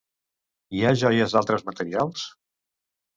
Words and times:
Hi 0.77 0.79
ha 0.83 0.93
joies 1.01 1.35
d'altres 1.35 1.65
materials? 1.67 2.25